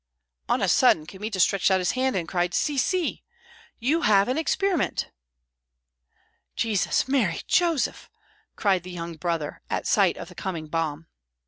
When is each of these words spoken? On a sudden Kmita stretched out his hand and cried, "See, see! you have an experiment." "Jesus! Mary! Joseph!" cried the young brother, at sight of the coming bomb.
On 0.49 0.63
a 0.63 0.67
sudden 0.67 1.05
Kmita 1.05 1.39
stretched 1.39 1.69
out 1.69 1.77
his 1.77 1.91
hand 1.91 2.15
and 2.15 2.27
cried, 2.27 2.55
"See, 2.55 2.79
see! 2.79 3.21
you 3.77 4.01
have 4.01 4.27
an 4.29 4.37
experiment." 4.39 5.11
"Jesus! 6.55 7.07
Mary! 7.07 7.41
Joseph!" 7.45 8.09
cried 8.55 8.81
the 8.81 8.89
young 8.89 9.13
brother, 9.13 9.61
at 9.69 9.85
sight 9.85 10.17
of 10.17 10.27
the 10.27 10.33
coming 10.33 10.65
bomb. 10.65 11.05